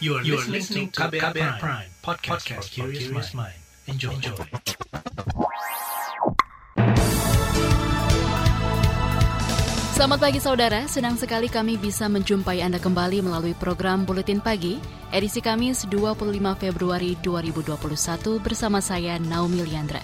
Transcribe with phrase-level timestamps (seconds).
[0.00, 3.52] You are, you are listening to KBR, KBR Prime, Prime podcast, podcast for curious mind.
[3.84, 4.16] Enjoy.
[4.16, 4.32] Enjoy.
[9.92, 14.80] Selamat pagi saudara, senang sekali kami bisa menjumpai Anda kembali melalui program Buletin Pagi,
[15.12, 20.00] edisi Kamis 25 Februari 2021 bersama saya Naomi Liandra.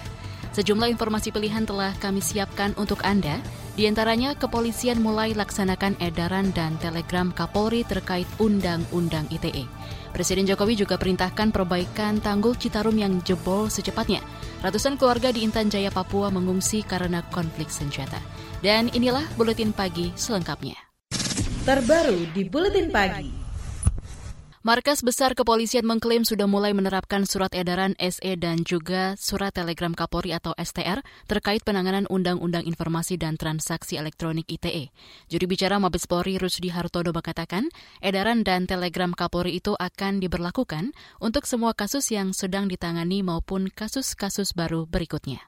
[0.53, 3.41] Sejumlah informasi pilihan telah kami siapkan untuk Anda,
[3.77, 9.69] di antaranya, kepolisian mulai laksanakan edaran dan telegram Kapolri terkait Undang-Undang ITE.
[10.09, 14.25] Presiden Jokowi juga perintahkan perbaikan tanggul Citarum yang jebol secepatnya.
[14.65, 18.17] Ratusan keluarga di Intan Jaya, Papua mengungsi karena konflik senjata.
[18.65, 20.73] Dan inilah Buletin Pagi selengkapnya.
[21.61, 23.46] Terbaru di Buletin Pagi.
[24.67, 30.35] Markas Besar Kepolisian mengklaim sudah mulai menerapkan surat edaran SE dan juga surat telegram Kapolri
[30.35, 34.91] atau STR terkait penanganan Undang-Undang Informasi dan Transaksi Elektronik ITE.
[35.31, 37.71] Juri bicara Mabes Polri Rusdi Hartodo mengatakan,
[38.03, 40.91] edaran dan telegram Kapolri itu akan diberlakukan
[41.23, 45.47] untuk semua kasus yang sedang ditangani maupun kasus-kasus baru berikutnya.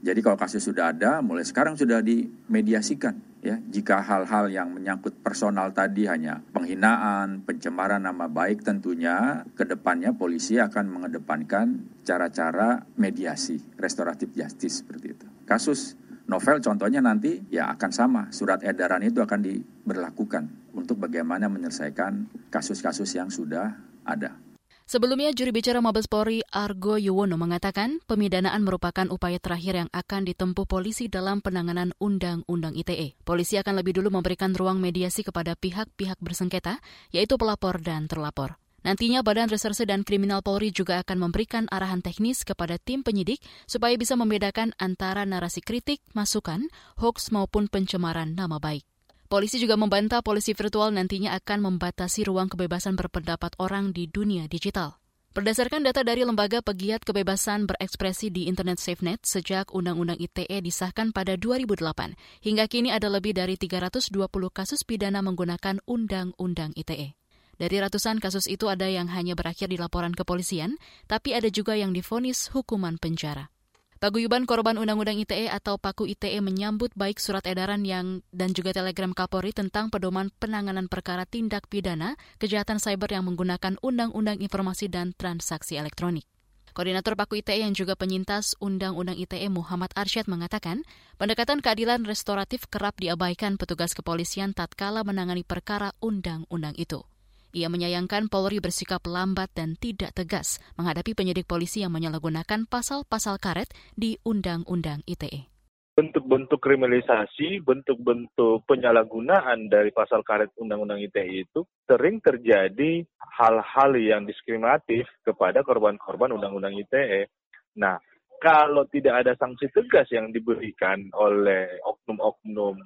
[0.00, 3.33] Jadi kalau kasus sudah ada, mulai sekarang sudah dimediasikan.
[3.44, 10.16] Ya, jika hal-hal yang menyangkut personal tadi hanya penghinaan, pencemaran nama baik, tentunya ke depannya
[10.16, 15.26] polisi akan mengedepankan cara-cara mediasi, restoratif justice seperti itu.
[15.44, 15.92] Kasus
[16.24, 23.12] novel contohnya nanti ya akan sama, surat edaran itu akan diberlakukan untuk bagaimana menyelesaikan kasus-kasus
[23.12, 23.76] yang sudah
[24.08, 24.40] ada.
[24.84, 30.68] Sebelumnya, juri bicara Mabes Polri Argo Yuwono mengatakan pemidanaan merupakan upaya terakhir yang akan ditempuh
[30.68, 33.16] polisi dalam penanganan Undang-Undang ITE.
[33.24, 36.84] Polisi akan lebih dulu memberikan ruang mediasi kepada pihak-pihak bersengketa,
[37.16, 38.60] yaitu pelapor dan terlapor.
[38.84, 43.96] Nantinya Badan Reserse dan Kriminal Polri juga akan memberikan arahan teknis kepada tim penyidik supaya
[43.96, 46.68] bisa membedakan antara narasi kritik, masukan,
[47.00, 48.84] hoax maupun pencemaran nama baik.
[49.24, 55.00] Polisi juga membantah polisi virtual nantinya akan membatasi ruang kebebasan berpendapat orang di dunia digital.
[55.34, 61.34] Berdasarkan data dari Lembaga Pegiat Kebebasan Berekspresi di Internet SafeNet, sejak Undang-Undang ITE disahkan pada
[61.34, 62.14] 2008,
[62.46, 64.14] hingga kini ada lebih dari 320
[64.54, 67.18] kasus pidana menggunakan Undang-Undang ITE.
[67.58, 70.78] Dari ratusan kasus itu ada yang hanya berakhir di laporan kepolisian,
[71.10, 73.53] tapi ada juga yang difonis hukuman penjara.
[74.02, 79.14] Paguyuban Korban Undang-Undang ITE atau Paku ITE menyambut baik surat edaran yang dan juga telegram
[79.14, 85.78] Kapolri tentang pedoman penanganan perkara tindak pidana kejahatan cyber yang menggunakan Undang-Undang Informasi dan Transaksi
[85.78, 86.26] Elektronik.
[86.74, 90.82] Koordinator Paku ITE yang juga penyintas Undang-Undang ITE Muhammad Arsyad mengatakan,
[91.22, 97.06] pendekatan keadilan restoratif kerap diabaikan petugas kepolisian tatkala menangani perkara undang-undang itu.
[97.54, 103.70] Ia menyayangkan Polri bersikap lambat dan tidak tegas menghadapi penyidik polisi yang menyalahgunakan pasal-pasal karet
[103.94, 105.46] di Undang-Undang ITE.
[105.94, 113.06] Bentuk-bentuk kriminalisasi, bentuk-bentuk penyalahgunaan dari pasal karet Undang-Undang ITE itu sering terjadi
[113.38, 117.30] hal-hal yang diskriminatif kepada korban-korban Undang-Undang ITE.
[117.78, 118.02] Nah,
[118.42, 122.82] kalau tidak ada sanksi tegas yang diberikan oleh oknum-oknum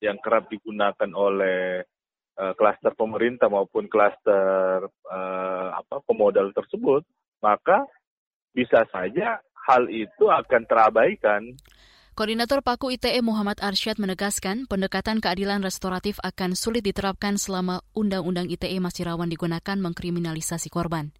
[0.00, 1.84] yang kerap digunakan oleh
[2.36, 7.00] klaster pemerintah maupun klaster uh, apa pemodal tersebut,
[7.40, 7.88] maka
[8.52, 11.56] bisa saja hal itu akan terabaikan.
[12.16, 18.80] Koordinator Paku ITE Muhammad Arsyad menegaskan pendekatan keadilan restoratif akan sulit diterapkan selama Undang-Undang ITE
[18.80, 21.12] masih rawan digunakan mengkriminalisasi korban.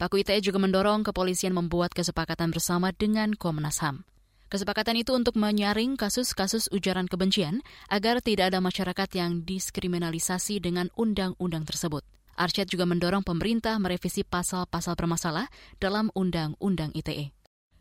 [0.00, 4.08] Paku ITE juga mendorong kepolisian membuat kesepakatan bersama dengan Komnas HAM.
[4.54, 7.58] Kesepakatan itu untuk menyaring kasus-kasus ujaran kebencian
[7.90, 12.06] agar tidak ada masyarakat yang diskriminalisasi dengan undang-undang tersebut.
[12.38, 15.50] Arsyad juga mendorong pemerintah merevisi pasal-pasal bermasalah
[15.82, 17.34] dalam Undang-Undang ITE.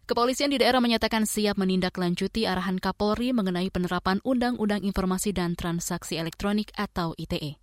[0.09, 6.73] Kepolisian di daerah menyatakan siap menindaklanjuti arahan Kapolri mengenai penerapan Undang-Undang Informasi dan Transaksi Elektronik
[6.73, 7.62] atau ITE.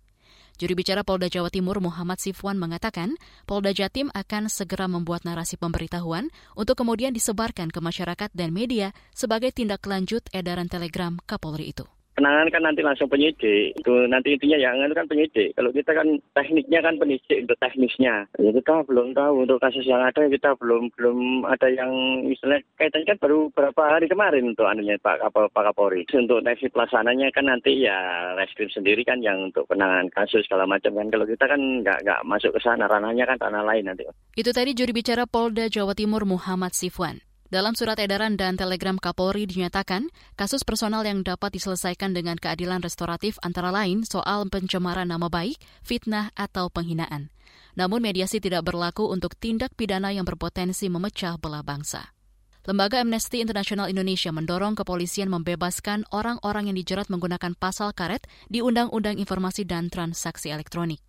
[0.61, 3.17] Juri bicara Polda Jawa Timur Muhammad Sifwan mengatakan,
[3.49, 9.49] Polda Jatim akan segera membuat narasi pemberitahuan untuk kemudian disebarkan ke masyarakat dan media sebagai
[9.49, 13.77] tindak lanjut edaran telegram Kapolri itu penanganan kan nanti langsung penyidik.
[13.79, 15.49] Itu nanti intinya yang itu kan penyidik.
[15.55, 18.15] Kalau kita kan tekniknya kan penyidik untuk teknisnya.
[18.37, 21.91] Ya kita belum tahu untuk kasus yang ada kita belum belum ada yang
[22.27, 26.03] misalnya kaitannya kan baru beberapa hari kemarin untuk anunya Pak Kapol Pak Kapolri.
[26.11, 27.97] Untuk teknis pelaksananya kan nanti ya
[28.37, 31.07] reskrim sendiri kan yang untuk penanganan kasus segala macam kan.
[31.09, 34.05] Kalau kita kan nggak nggak masuk ke sana ranahnya kan tanah lain nanti.
[34.35, 37.30] Itu tadi juri bicara Polda Jawa Timur Muhammad Sifwan.
[37.51, 40.07] Dalam surat edaran dan telegram Kapolri dinyatakan,
[40.39, 46.31] kasus personal yang dapat diselesaikan dengan keadilan restoratif antara lain soal pencemaran nama baik, fitnah,
[46.39, 47.27] atau penghinaan.
[47.75, 52.15] Namun mediasi tidak berlaku untuk tindak pidana yang berpotensi memecah belah bangsa.
[52.63, 59.19] Lembaga Amnesty International Indonesia mendorong kepolisian membebaskan orang-orang yang dijerat menggunakan pasal karet di Undang-Undang
[59.19, 61.03] Informasi dan Transaksi Elektronik.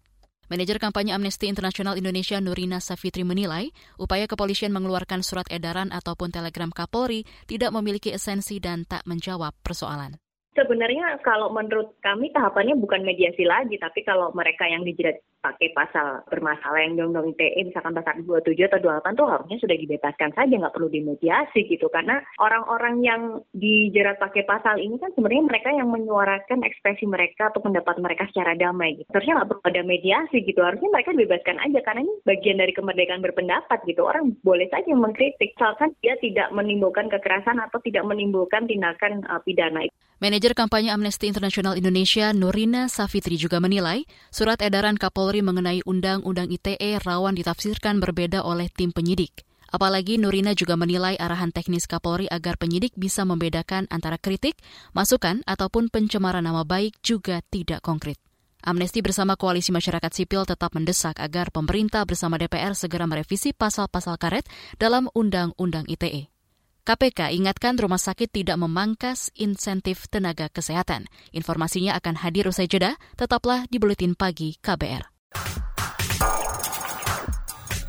[0.51, 6.75] Manajer kampanye Amnesty Internasional Indonesia Nurina Safitri menilai upaya kepolisian mengeluarkan surat edaran ataupun telegram
[6.75, 10.19] Kapolri tidak memiliki esensi dan tak menjawab persoalan.
[10.53, 16.23] Sebenarnya kalau menurut kami tahapannya bukan mediasi lagi, tapi kalau mereka yang dijerat pakai pasal
[16.31, 20.75] bermasalah yang undang-undang ITE misalkan pasal 27 atau 28 tuh harusnya sudah dibebaskan saja nggak
[20.75, 21.91] perlu dimediasi gitu.
[21.91, 27.59] Karena orang-orang yang dijerat pakai pasal ini kan sebenarnya mereka yang menyuarakan ekspresi mereka atau
[27.59, 29.11] pendapat mereka secara damai gitu.
[29.11, 31.79] Harusnya nggak perlu ada mediasi gitu harusnya mereka dibebaskan aja.
[31.83, 34.07] Karena ini bagian dari kemerdekaan berpendapat gitu.
[34.07, 39.89] Orang boleh saja mengkritik misalkan dia tidak menimbulkan kekerasan atau tidak menimbulkan tindakan uh, pidana.
[40.23, 47.01] Manajer kampanye Amnesty International Indonesia Nurina Safitri juga menilai surat edaran Kapolri mengenai Undang-Undang ITE
[47.01, 49.49] rawan ditafsirkan berbeda oleh tim penyidik.
[49.73, 54.61] Apalagi Nurina juga menilai arahan teknis Kapolri agar penyidik bisa membedakan antara kritik,
[54.93, 58.21] masukan, ataupun pencemaran nama baik juga tidak konkret.
[58.63, 64.47] Amnesty bersama Koalisi Masyarakat Sipil tetap mendesak agar pemerintah bersama DPR segera merevisi pasal-pasal karet
[64.77, 66.31] dalam Undang-Undang ITE.
[66.83, 71.07] KPK ingatkan rumah sakit tidak memangkas insentif tenaga kesehatan.
[71.31, 75.12] Informasinya akan hadir usai jeda, tetaplah di Buletin Pagi KBR.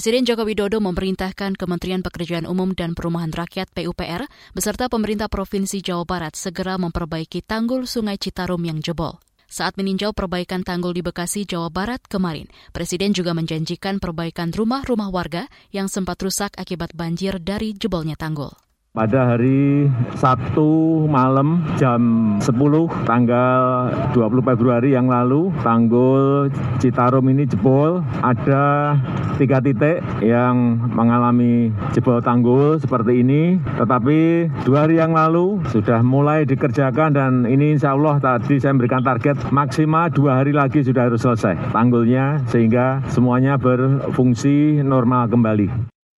[0.00, 4.24] Presiden Joko Widodo memerintahkan Kementerian Pekerjaan Umum dan Perumahan Rakyat PUPR
[4.56, 9.20] beserta pemerintah Provinsi Jawa Barat segera memperbaiki tanggul Sungai Citarum yang jebol.
[9.44, 15.52] Saat meninjau perbaikan tanggul di Bekasi, Jawa Barat kemarin, Presiden juga menjanjikan perbaikan rumah-rumah warga
[15.68, 18.56] yang sempat rusak akibat banjir dari jebolnya tanggul.
[18.90, 19.86] Pada hari
[20.18, 22.02] Sabtu malam jam
[22.42, 26.50] 10 tanggal 20 Februari yang lalu, tanggul
[26.82, 28.02] Citarum ini jebol.
[28.18, 28.98] Ada
[29.38, 33.62] tiga titik yang mengalami jebol tanggul seperti ini.
[33.78, 39.06] Tetapi dua hari yang lalu sudah mulai dikerjakan dan ini insya Allah tadi saya memberikan
[39.06, 45.70] target maksimal dua hari lagi sudah harus selesai tanggulnya sehingga semuanya berfungsi normal kembali.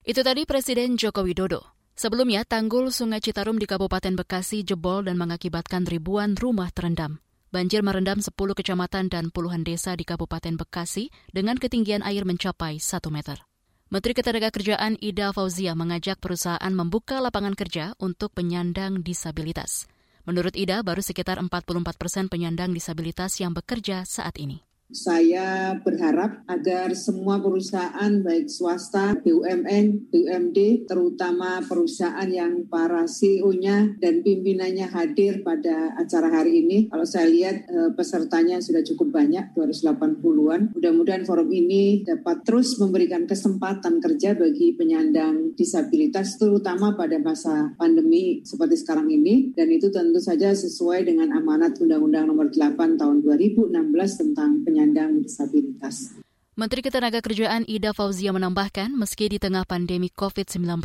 [0.07, 1.80] Itu tadi Presiden Joko Widodo.
[2.01, 7.21] Sebelumnya, tanggul Sungai Citarum di Kabupaten Bekasi jebol dan mengakibatkan ribuan rumah terendam.
[7.53, 13.05] Banjir merendam 10 kecamatan dan puluhan desa di Kabupaten Bekasi dengan ketinggian air mencapai 1
[13.13, 13.45] meter.
[13.93, 19.85] Menteri Ketenagakerjaan Ida Fauzia mengajak perusahaan membuka lapangan kerja untuk penyandang disabilitas.
[20.25, 24.70] Menurut Ida, baru sekitar 44 persen penyandang disabilitas yang bekerja saat ini.
[24.91, 34.27] Saya berharap agar semua perusahaan baik swasta, BUMN, BUMD, terutama perusahaan yang para CEO-nya dan
[34.27, 36.91] pimpinannya hadir pada acara hari ini.
[36.91, 40.75] Kalau saya lihat eh, pesertanya sudah cukup banyak, 280-an.
[40.75, 48.43] Mudah-mudahan forum ini dapat terus memberikan kesempatan kerja bagi penyandang disabilitas, terutama pada masa pandemi
[48.43, 49.55] seperti sekarang ini.
[49.55, 53.71] Dan itu tentu saja sesuai dengan amanat Undang-Undang Nomor 8 Tahun 2016
[54.19, 56.17] tentang penyandang penyandang disabilitas.
[56.57, 60.81] Menteri Ketenagakerjaan Ida Fauzia menambahkan, meski di tengah pandemi COVID-19,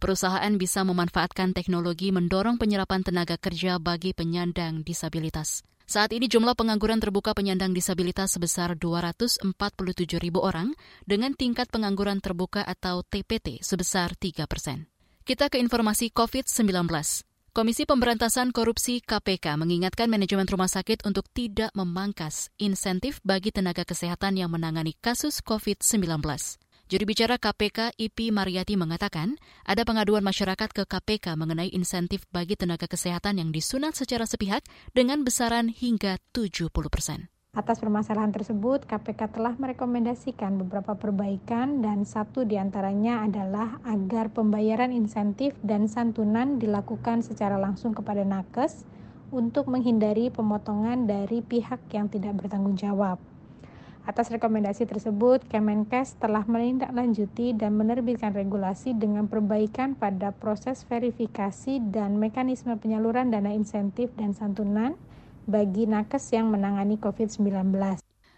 [0.00, 5.60] perusahaan bisa memanfaatkan teknologi mendorong penyerapan tenaga kerja bagi penyandang disabilitas.
[5.84, 9.44] Saat ini jumlah pengangguran terbuka penyandang disabilitas sebesar 247
[10.16, 10.72] ribu orang
[11.04, 14.88] dengan tingkat pengangguran terbuka atau TPT sebesar 3 persen.
[15.28, 16.88] Kita ke informasi COVID-19.
[17.54, 24.34] Komisi Pemberantasan Korupsi KPK mengingatkan manajemen rumah sakit untuk tidak memangkas insentif bagi tenaga kesehatan
[24.34, 26.18] yang menangani kasus COVID-19.
[26.90, 32.90] Juri bicara KPK IP Mariati mengatakan, ada pengaduan masyarakat ke KPK mengenai insentif bagi tenaga
[32.90, 37.30] kesehatan yang disunat secara sepihak dengan besaran hingga 70 persen.
[37.54, 44.90] Atas permasalahan tersebut, KPK telah merekomendasikan beberapa perbaikan dan satu di antaranya adalah agar pembayaran
[44.90, 48.82] insentif dan santunan dilakukan secara langsung kepada nakes
[49.30, 53.22] untuk menghindari pemotongan dari pihak yang tidak bertanggung jawab.
[54.02, 62.18] Atas rekomendasi tersebut, Kemenkes telah menindaklanjuti dan menerbitkan regulasi dengan perbaikan pada proses verifikasi dan
[62.18, 64.98] mekanisme penyaluran dana insentif dan santunan
[65.44, 67.72] bagi nakes yang menangani COVID-19.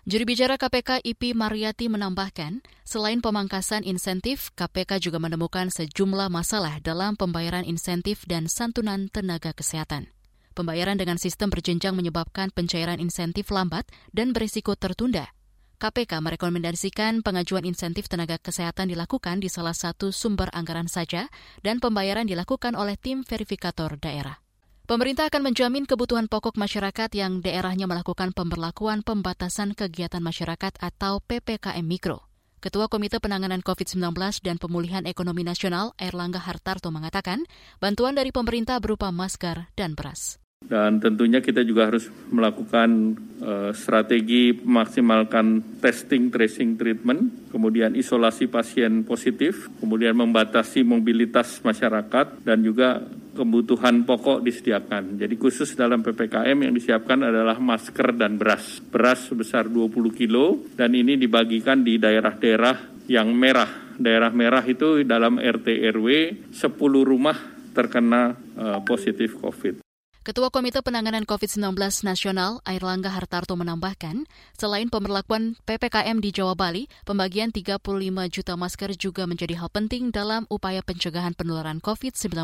[0.06, 7.18] Juri bicara KPK IP Mariati menambahkan, selain pemangkasan insentif, KPK juga menemukan sejumlah masalah dalam
[7.18, 10.06] pembayaran insentif dan santunan tenaga kesehatan.
[10.54, 15.34] Pembayaran dengan sistem berjenjang menyebabkan pencairan insentif lambat dan berisiko tertunda.
[15.82, 21.26] KPK merekomendasikan pengajuan insentif tenaga kesehatan dilakukan di salah satu sumber anggaran saja
[21.66, 24.46] dan pembayaran dilakukan oleh tim verifikator daerah.
[24.87, 31.83] Pemerintah akan menjamin kebutuhan pokok masyarakat yang daerahnya melakukan pemberlakuan pembatasan kegiatan masyarakat atau PPKM
[31.83, 32.23] Mikro.
[32.62, 34.14] Ketua Komite Penanganan COVID-19
[34.47, 37.43] dan Pemulihan Ekonomi Nasional, Erlangga Hartarto mengatakan,
[37.83, 40.38] bantuan dari pemerintah berupa masker dan beras.
[40.66, 49.06] Dan tentunya kita juga harus melakukan uh, strategi memaksimalkan testing, tracing, treatment, kemudian isolasi pasien
[49.06, 52.98] positif, kemudian membatasi mobilitas masyarakat, dan juga
[53.36, 55.20] kebutuhan pokok disediakan.
[55.20, 58.82] Jadi khusus dalam PPKM yang disiapkan adalah masker dan beras.
[58.82, 63.94] Beras sebesar 20 kilo dan ini dibagikan di daerah-daerah yang merah.
[64.00, 66.08] Daerah merah itu dalam RT RW
[66.50, 66.64] 10
[67.06, 67.38] rumah
[67.70, 69.86] terkena uh, positif COVID.
[70.26, 74.26] Ketua Komite Penanganan COVID-19 Nasional, Airlangga Hartarto menambahkan,
[74.59, 77.78] selain pemberlakuan PPKM di Jawa Bali, pembagian 35
[78.26, 82.42] juta masker juga menjadi hal penting dalam upaya pencegahan penularan COVID-19.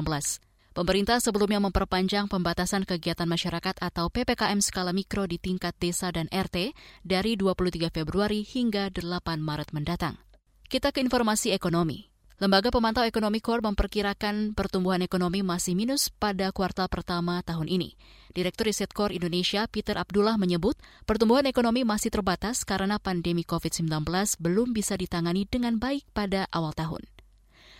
[0.78, 6.78] Pemerintah sebelumnya memperpanjang pembatasan kegiatan masyarakat atau PPKM skala mikro di tingkat desa dan RT
[7.02, 10.22] dari 23 Februari hingga 8 Maret mendatang.
[10.70, 12.11] Kita ke informasi ekonomi.
[12.40, 17.92] Lembaga Pemantau Ekonomi Core memperkirakan pertumbuhan ekonomi masih minus pada kuartal pertama tahun ini.
[18.32, 24.08] Direktur Riset Core Indonesia Peter Abdullah menyebut pertumbuhan ekonomi masih terbatas karena pandemi COVID-19
[24.40, 27.04] belum bisa ditangani dengan baik pada awal tahun.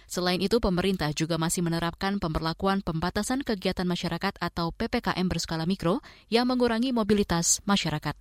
[0.05, 6.45] Selain itu, pemerintah juga masih menerapkan pemberlakuan pembatasan kegiatan masyarakat atau PPKM berskala mikro yang
[6.45, 8.13] mengurangi mobilitas masyarakat.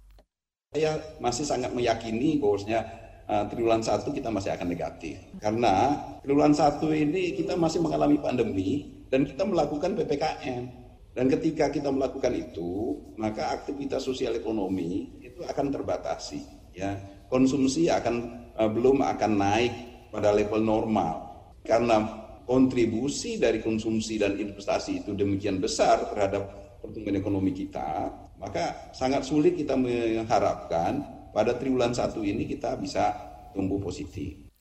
[0.72, 5.16] Saya masih sangat meyakini bahwasanya uh, triwulan satu kita masih akan negatif.
[5.40, 10.84] Karena triwulan satu ini kita masih mengalami pandemi dan kita melakukan PPKM.
[11.12, 16.40] Dan ketika kita melakukan itu, maka aktivitas sosial ekonomi itu akan terbatasi.
[16.72, 16.96] Ya,
[17.28, 18.16] konsumsi akan
[18.60, 19.74] uh, belum akan naik
[20.12, 21.32] pada level normal
[21.64, 22.04] karena
[22.48, 26.48] kontribusi dari konsumsi dan investasi itu demikian besar terhadap
[26.82, 28.10] pertumbuhan ekonomi kita,
[28.42, 33.12] maka sangat sulit kita mengharapkan pada triwulan satu ini kita bisa
[33.56, 34.52] tumbuh positif.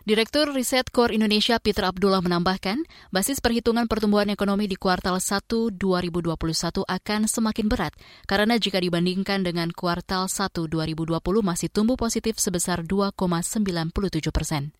[0.00, 6.88] Direktur Riset Core Indonesia Peter Abdullah menambahkan, basis perhitungan pertumbuhan ekonomi di kuartal 1 2021
[6.88, 7.92] akan semakin berat
[8.24, 14.72] karena jika dibandingkan dengan kuartal 1 2020 masih tumbuh positif sebesar 2,97 persen.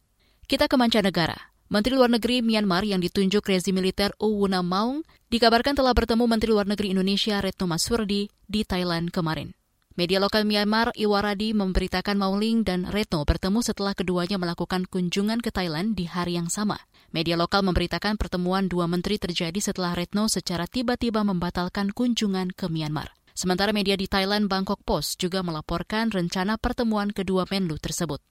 [0.48, 1.52] Kita ke mancanegara.
[1.70, 6.66] Menteri Luar Negeri Myanmar yang ditunjuk rezim militer Uwuna Maung dikabarkan telah bertemu Menteri Luar
[6.66, 9.59] Negeri Indonesia Retno Maswardi di Thailand kemarin.
[9.98, 15.98] Media lokal Myanmar, Iwaradi, memberitakan Mauling dan Retno bertemu setelah keduanya melakukan kunjungan ke Thailand
[15.98, 16.78] di hari yang sama.
[17.10, 23.10] Media lokal memberitakan pertemuan dua menteri terjadi setelah Retno secara tiba-tiba membatalkan kunjungan ke Myanmar.
[23.34, 28.22] Sementara media di Thailand Bangkok Post juga melaporkan rencana pertemuan kedua Menlu tersebut.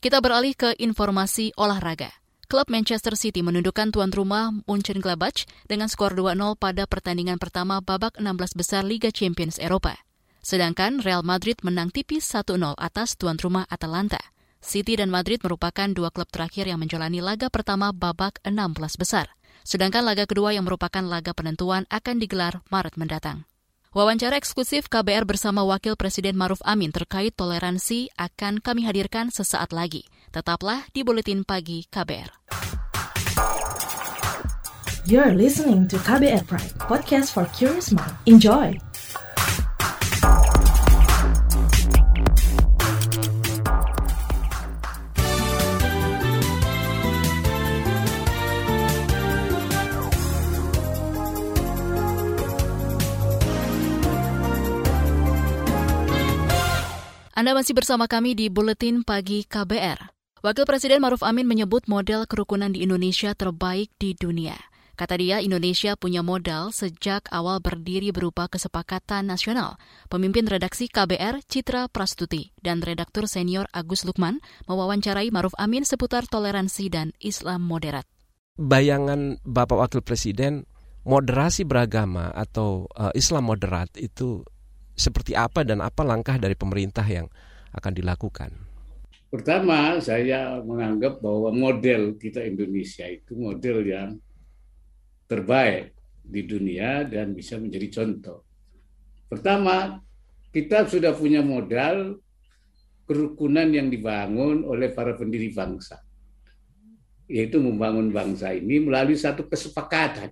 [0.00, 2.08] Kita beralih ke informasi olahraga.
[2.48, 8.54] Klub Manchester City menundukkan tuan rumah Mönchengladbach dengan skor 2-0 pada pertandingan pertama babak 16
[8.56, 10.05] besar Liga Champions Eropa.
[10.46, 14.22] Sedangkan Real Madrid menang tipis 1-0 atas tuan rumah Atalanta.
[14.62, 18.54] City dan Madrid merupakan dua klub terakhir yang menjalani laga pertama babak 16
[18.94, 19.34] besar.
[19.66, 23.42] Sedangkan laga kedua yang merupakan laga penentuan akan digelar Maret mendatang.
[23.90, 30.06] Wawancara eksklusif KBR bersama Wakil Presiden Maruf Amin terkait toleransi akan kami hadirkan sesaat lagi.
[30.30, 32.30] Tetaplah di Buletin Pagi KBR.
[35.10, 38.14] You're listening to KBR Pride, podcast for curious mind.
[38.30, 38.78] Enjoy!
[57.36, 60.08] Anda masih bersama kami di Buletin Pagi KBR.
[60.40, 64.56] Wakil Presiden Maruf Amin menyebut model kerukunan di Indonesia terbaik di dunia.
[64.96, 69.76] Kata dia, Indonesia punya modal sejak awal berdiri berupa kesepakatan nasional.
[70.08, 76.88] Pemimpin redaksi KBR, Citra Prastuti, dan redaktur senior Agus Lukman mewawancarai Maruf Amin seputar toleransi
[76.88, 78.08] dan Islam moderat.
[78.56, 80.64] Bayangan Bapak Wakil Presiden,
[81.04, 84.40] moderasi beragama atau uh, Islam moderat itu
[84.96, 87.28] seperti apa dan apa langkah dari pemerintah yang
[87.76, 88.50] akan dilakukan?
[89.28, 94.10] Pertama, saya menganggap bahwa model kita Indonesia itu model yang
[95.28, 95.92] terbaik
[96.24, 98.42] di dunia dan bisa menjadi contoh.
[99.28, 100.00] Pertama,
[100.54, 102.16] kita sudah punya modal
[103.04, 106.00] kerukunan yang dibangun oleh para pendiri bangsa,
[107.28, 110.30] yaitu membangun bangsa ini melalui satu kesepakatan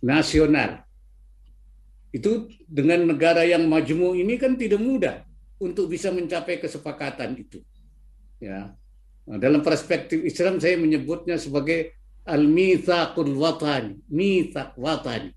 [0.00, 0.84] nasional
[2.10, 5.16] itu dengan negara yang majmu ini kan tidak mudah.
[5.60, 7.60] untuk bisa mencapai kesepakatan itu.
[8.40, 8.72] Ya.
[9.28, 15.36] Nah, dalam perspektif Islam saya menyebutnya sebagai al-mitsaqul watani, mitsak watani.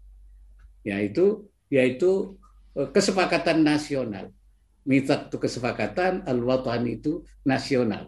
[0.88, 2.40] Yaitu yaitu
[2.80, 4.32] eh, kesepakatan nasional.
[4.88, 8.08] Mitsak itu kesepakatan, al-watani itu nasional.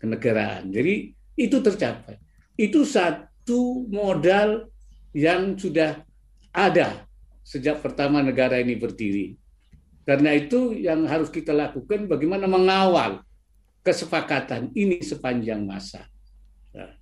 [0.00, 0.72] Kenegaraan.
[0.72, 2.16] Jadi itu tercapai.
[2.56, 4.72] Itu satu modal
[5.12, 6.00] yang sudah
[6.52, 7.07] ada
[7.48, 9.40] sejak pertama negara ini berdiri.
[10.04, 13.24] Karena itu yang harus kita lakukan bagaimana mengawal
[13.80, 16.04] kesepakatan ini sepanjang masa.
[16.76, 16.92] Nah,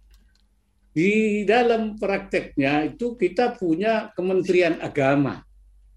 [0.94, 5.42] di dalam prakteknya itu kita punya Kementerian Agama.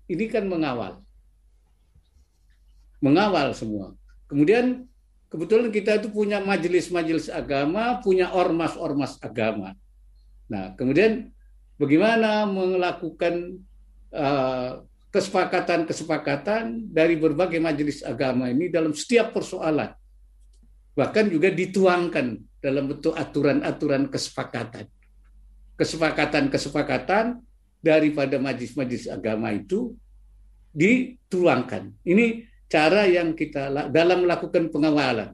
[0.09, 1.05] Ini kan mengawal.
[3.05, 3.93] Mengawal semua.
[4.25, 4.89] Kemudian
[5.29, 9.77] kebetulan kita itu punya majelis-majelis agama, punya ormas-ormas agama.
[10.49, 11.29] Nah, kemudian
[11.77, 13.61] bagaimana melakukan
[15.09, 19.93] kesepakatan-kesepakatan dari berbagai majelis agama ini dalam setiap persoalan.
[20.93, 24.85] Bahkan juga dituangkan dalam bentuk aturan-aturan kesepakatan.
[25.79, 27.39] Kesepakatan-kesepakatan
[27.79, 29.95] daripada majelis-majelis agama itu
[30.75, 31.95] dituangkan.
[32.03, 35.33] Ini cara yang kita dalam melakukan pengawalan.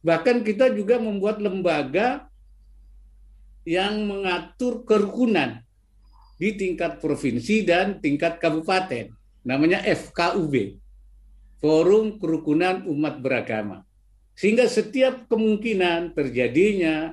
[0.00, 2.24] Bahkan kita juga membuat lembaga
[3.68, 5.60] yang mengatur kerukunan
[6.40, 9.12] di tingkat provinsi dan tingkat kabupaten.
[9.44, 10.80] Namanya FKUB,
[11.60, 13.84] Forum Kerukunan Umat Beragama.
[14.32, 17.12] Sehingga setiap kemungkinan terjadinya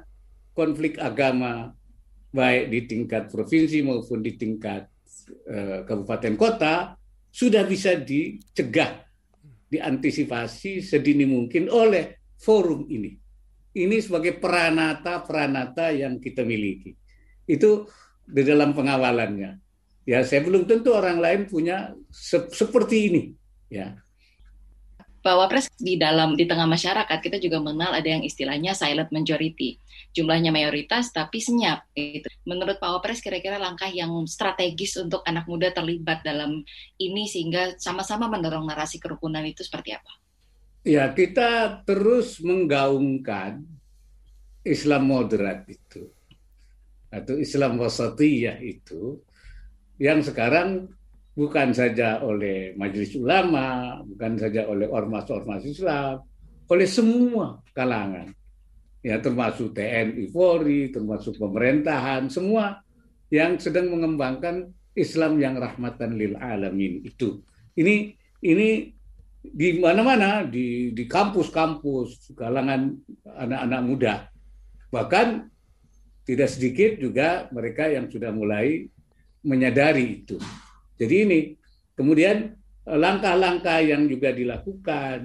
[0.55, 1.75] konflik agama,
[2.31, 4.87] baik di tingkat provinsi maupun di tingkat
[5.51, 6.95] uh, kabupaten kota,
[7.27, 9.03] sudah bisa dicegah,
[9.67, 13.11] diantisipasi sedini mungkin oleh forum ini.
[13.75, 16.95] Ini sebagai peranata-peranata yang kita miliki.
[17.43, 17.91] Itu
[18.27, 19.63] di dalam pengawalannya.
[20.07, 23.23] Ya, saya belum tentu orang lain punya se seperti ini,
[23.67, 23.95] ya.
[25.19, 29.75] Pak Wapres di dalam di tengah masyarakat kita juga mengenal ada yang istilahnya silent majority.
[30.15, 32.31] Jumlahnya mayoritas tapi senyap gitu.
[32.47, 36.63] Menurut Pak Wapres kira-kira langkah yang strategis untuk anak muda terlibat dalam
[36.95, 40.11] ini sehingga sama-sama mendorong narasi kerukunan itu seperti apa?
[40.87, 43.67] Ya, kita terus menggaungkan
[44.63, 46.07] Islam moderat itu
[47.07, 49.21] atau Islam wasatiyah itu
[49.97, 50.91] yang sekarang
[51.37, 56.25] bukan saja oleh majelis ulama, bukan saja oleh ormas-ormas Islam,
[56.69, 58.33] oleh semua kalangan.
[59.05, 62.81] Ya termasuk TNI Polri, termasuk pemerintahan, semua
[63.29, 67.45] yang sedang mengembangkan Islam yang rahmatan lil alamin itu.
[67.77, 68.89] Ini ini
[69.45, 74.15] di mana-mana di di kampus-kampus kalangan anak-anak muda.
[74.89, 75.27] Bahkan
[76.27, 78.91] tidak sedikit juga mereka yang sudah mulai
[79.47, 80.35] menyadari itu.
[80.99, 81.39] Jadi ini
[81.95, 82.51] kemudian
[82.83, 85.23] eh, langkah-langkah yang juga dilakukan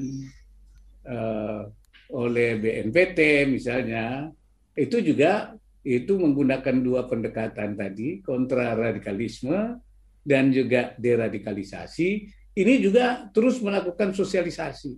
[1.11, 1.67] uh,
[2.13, 4.31] oleh BNPT misalnya
[4.79, 9.83] itu juga itu menggunakan dua pendekatan tadi kontra radikalisme
[10.23, 12.31] dan juga deradikalisasi.
[12.53, 14.95] Ini juga terus melakukan sosialisasi.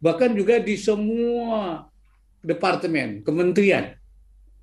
[0.00, 1.84] Bahkan juga di semua
[2.40, 3.92] departemen kementerian.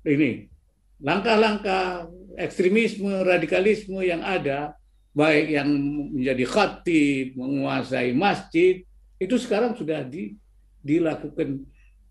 [0.02, 0.53] Ini
[1.02, 4.74] langkah-langkah ekstremisme, radikalisme yang ada,
[5.14, 5.68] baik yang
[6.10, 8.82] menjadi khatib, menguasai masjid,
[9.18, 10.34] itu sekarang sudah di,
[10.82, 11.62] dilakukan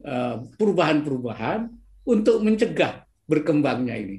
[0.07, 1.67] uh, perubahan-perubahan
[2.07, 4.17] untuk mencegah berkembangnya ini.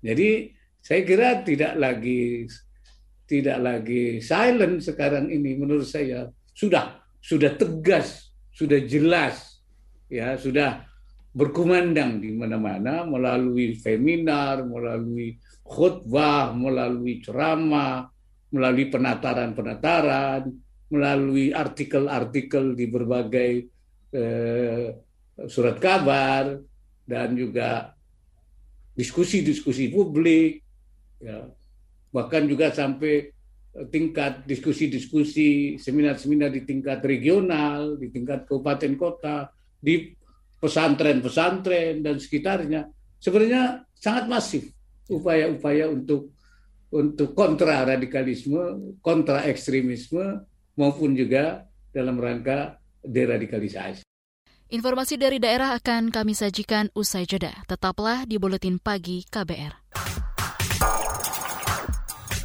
[0.00, 2.48] Jadi saya kira tidak lagi
[3.28, 9.62] tidak lagi silent sekarang ini menurut saya sudah sudah tegas, sudah jelas
[10.10, 10.89] ya, sudah
[11.30, 18.10] berkumandang di mana-mana melalui seminar, melalui khutbah, melalui ceramah,
[18.50, 20.50] melalui penataran-penataran,
[20.90, 23.52] melalui artikel-artikel di berbagai
[24.10, 24.86] eh,
[25.46, 26.58] surat kabar
[27.06, 27.94] dan juga
[28.98, 30.66] diskusi-diskusi publik,
[31.22, 31.46] ya.
[32.10, 33.30] bahkan juga sampai
[33.94, 39.46] tingkat diskusi-diskusi, seminar-seminar di tingkat regional, di tingkat kabupaten kota,
[39.78, 40.10] di
[40.60, 44.62] pesantren-pesantren dan sekitarnya sebenarnya sangat masif
[45.08, 46.36] upaya-upaya untuk
[46.90, 50.42] untuk kontra radikalisme, kontra ekstremisme
[50.74, 54.02] maupun juga dalam rangka deradikalisasi.
[54.70, 57.50] Informasi dari daerah akan kami sajikan usai jeda.
[57.66, 59.74] Tetaplah di Buletin Pagi KBR.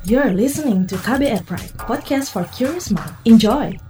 [0.06, 3.14] You're listening to KBR Pride, podcast for curious mind.
[3.26, 3.85] Enjoy!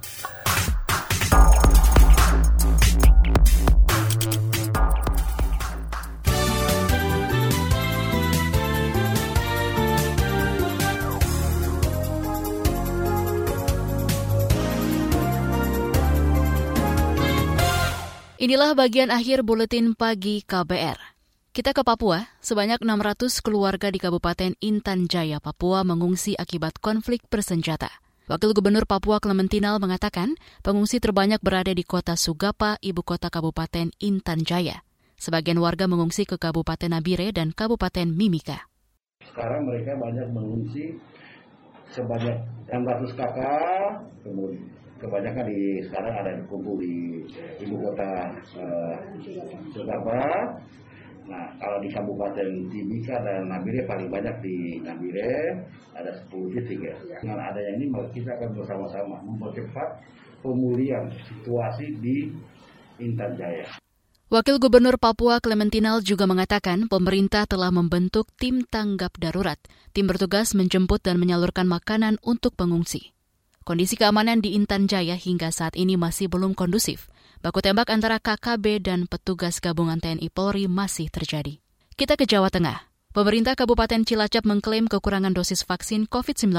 [18.35, 20.99] Inilah bagian akhir buletin pagi KBR.
[21.55, 27.87] Kita ke Papua, sebanyak 600 keluarga di Kabupaten Intan Jaya, Papua mengungsi akibat konflik bersenjata.
[28.27, 30.35] Wakil Gubernur Papua Clementinal mengatakan
[30.67, 34.83] pengungsi terbanyak berada di kota Sugapa, ibu kota Kabupaten Intan Jaya.
[35.15, 38.67] Sebagian warga mengungsi ke Kabupaten Nabire dan Kabupaten Mimika.
[39.23, 40.99] Sekarang mereka banyak mengungsi
[41.87, 42.35] sebanyak
[42.67, 47.23] 600 kakak, kemudian kebanyakan di sekarang ada di kumpul di
[47.63, 48.31] ibu kota
[49.75, 50.21] Jakarta.
[51.25, 55.57] Nah, kalau di Kabupaten Timika dan Nabire paling banyak di Nabire
[55.97, 56.95] ada 10 titik ya.
[57.17, 60.05] Dengan adanya ini kita akan bersama-sama mempercepat
[60.45, 62.29] pemulihan situasi di
[63.01, 63.65] Intan Jaya.
[64.29, 69.57] Wakil Gubernur Papua Clementinal juga mengatakan pemerintah telah membentuk tim tanggap darurat.
[69.97, 73.14] Tim bertugas menjemput dan menyalurkan makanan untuk pengungsi.
[73.65, 77.09] Kondisi keamanan di Intan Jaya hingga saat ini masih belum kondusif.
[77.41, 81.57] Baku tembak antara KKB dan petugas gabungan TNI Polri masih terjadi.
[81.97, 82.85] Kita ke Jawa Tengah.
[83.09, 86.53] Pemerintah Kabupaten Cilacap mengklaim kekurangan dosis vaksin COVID-19.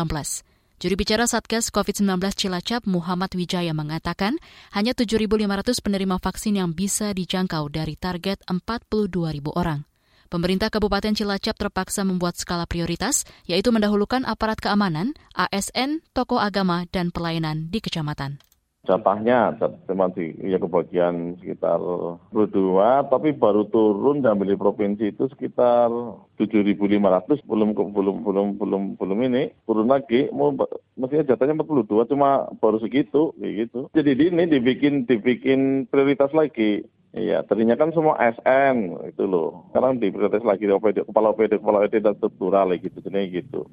[0.82, 4.42] Juri bicara Satgas COVID-19 Cilacap Muhammad Wijaya mengatakan
[4.74, 9.86] hanya 7.500 penerima vaksin yang bisa dijangkau dari target 42.000 orang.
[10.26, 17.14] Pemerintah Kabupaten Cilacap terpaksa membuat skala prioritas, yaitu mendahulukan aparat keamanan, ASN, tokoh agama, dan
[17.14, 18.42] pelayanan di kecamatan.
[18.86, 19.58] Jatahnya
[19.90, 21.82] cuma di ya kebagian sekitar
[22.30, 25.90] 22, tapi baru turun dan beli provinsi itu sekitar
[26.38, 30.54] 7.500 belum belum belum belum belum ini turun lagi mau
[30.94, 33.90] mestinya jatahnya 42 cuma baru segitu kayak gitu.
[33.90, 39.72] Jadi ini dibikin dibikin prioritas lagi Iya, tadinya kan semua SN itu loh.
[39.72, 43.64] Sekarang diprotes lagi OPD, kepala OPD, kepala OPD dan struktural gitu, jadi gitu.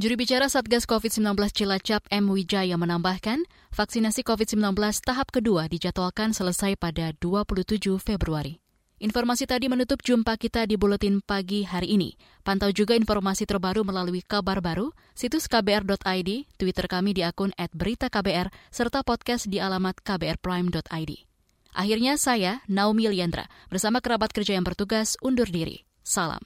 [0.00, 2.32] Juri bicara Satgas COVID-19 Cilacap M.
[2.32, 3.44] Wijaya menambahkan,
[3.76, 4.72] vaksinasi COVID-19
[5.04, 8.56] tahap kedua dijadwalkan selesai pada 27 Februari.
[9.04, 12.16] Informasi tadi menutup jumpa kita di Buletin Pagi hari ini.
[12.40, 19.04] Pantau juga informasi terbaru melalui kabar baru, situs kbr.id, Twitter kami di akun @beritaKBR, serta
[19.04, 21.31] podcast di alamat kbrprime.id.
[21.72, 25.88] Akhirnya saya, Naomi Liandra, bersama kerabat kerja yang bertugas undur diri.
[26.04, 26.44] Salam.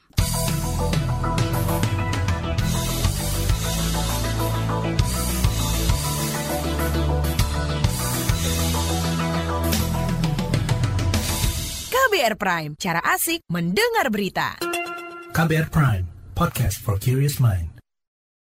[11.91, 14.57] KBR Prime, cara asik mendengar berita.
[15.35, 16.07] KBR Prime,
[16.39, 17.76] podcast for curious mind.